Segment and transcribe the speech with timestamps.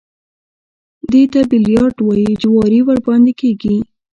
[1.11, 3.75] دې ته بيليارډ وايي جواري ورباندې کېږي.